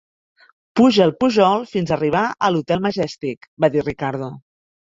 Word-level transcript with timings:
"Puja 0.79 1.03
el 1.07 1.13
pujol 1.23 1.67
fins 1.73 1.93
a 1.93 1.97
arribar 1.97 2.23
a 2.31 2.51
l'Hotel 2.57 2.81
Majestic", 2.87 3.49
va 3.67 3.71
dir 3.77 3.89
Ricardo. 3.91 4.33